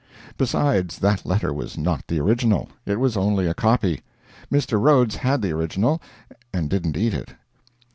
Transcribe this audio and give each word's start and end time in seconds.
Besides, 0.35 0.97
that 0.97 1.27
letter 1.27 1.53
was 1.53 1.77
not 1.77 2.07
the 2.07 2.19
original, 2.19 2.69
it 2.87 2.99
was 2.99 3.15
only 3.15 3.45
a 3.45 3.53
copy. 3.53 4.01
Mr. 4.51 4.81
Rhodes 4.81 5.17
had 5.17 5.43
the 5.43 5.51
original 5.53 6.01
and 6.51 6.71
didn't 6.71 6.97
eat 6.97 7.13
it. 7.13 7.35